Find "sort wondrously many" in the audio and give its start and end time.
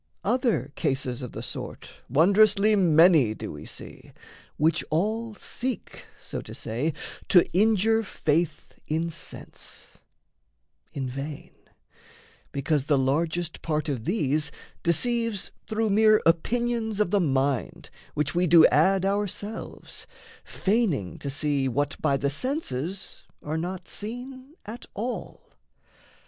1.43-3.35